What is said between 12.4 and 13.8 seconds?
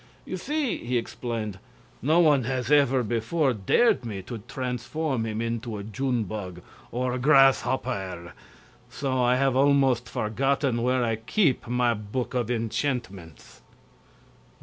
enchantments.